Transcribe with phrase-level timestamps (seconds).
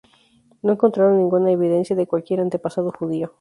[0.63, 3.29] No encontraron ninguna evidencia de cualquier antepasado judío.